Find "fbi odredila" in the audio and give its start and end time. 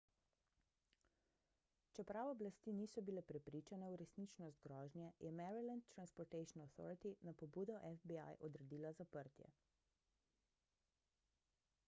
7.99-8.93